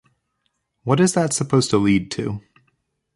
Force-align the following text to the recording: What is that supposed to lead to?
What 0.83 0.99
is 0.99 1.13
that 1.13 1.31
supposed 1.31 1.69
to 1.69 1.77
lead 1.77 2.09
to? 2.13 2.41